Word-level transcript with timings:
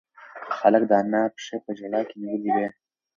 هلک 0.59 0.83
د 0.89 0.91
انا 1.01 1.23
پښې 1.33 1.57
په 1.65 1.71
ژړا 1.77 2.01
کې 2.09 2.15
نیولې 2.21 2.49
وې. 2.55 2.67